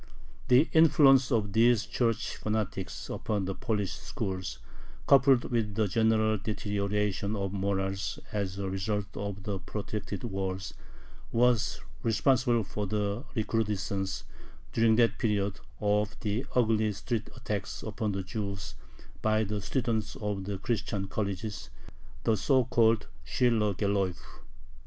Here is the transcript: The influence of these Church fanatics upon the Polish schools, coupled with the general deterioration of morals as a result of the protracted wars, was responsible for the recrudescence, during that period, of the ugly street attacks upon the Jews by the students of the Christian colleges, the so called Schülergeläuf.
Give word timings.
The 0.47 0.67
influence 0.73 1.31
of 1.31 1.53
these 1.53 1.85
Church 1.85 2.35
fanatics 2.35 3.07
upon 3.07 3.45
the 3.45 3.53
Polish 3.53 3.93
schools, 3.93 4.57
coupled 5.05 5.51
with 5.51 5.75
the 5.75 5.87
general 5.87 6.39
deterioration 6.39 7.35
of 7.35 7.53
morals 7.53 8.17
as 8.31 8.57
a 8.57 8.67
result 8.67 9.15
of 9.15 9.43
the 9.43 9.59
protracted 9.59 10.23
wars, 10.23 10.73
was 11.31 11.81
responsible 12.01 12.63
for 12.63 12.87
the 12.87 13.25
recrudescence, 13.35 14.23
during 14.73 14.95
that 14.95 15.19
period, 15.19 15.59
of 15.79 16.19
the 16.21 16.47
ugly 16.55 16.91
street 16.93 17.29
attacks 17.35 17.83
upon 17.83 18.11
the 18.11 18.23
Jews 18.23 18.73
by 19.21 19.43
the 19.43 19.61
students 19.61 20.15
of 20.15 20.45
the 20.45 20.57
Christian 20.57 21.05
colleges, 21.09 21.69
the 22.23 22.35
so 22.35 22.65
called 22.65 23.05
Schülergeläuf. 23.23 24.17